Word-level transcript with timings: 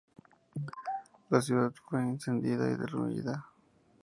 La 1.29 1.43
ciudad 1.43 1.71
fue 1.85 2.01
incendiada 2.03 2.71
y 2.71 2.75
derruida. 2.75 3.45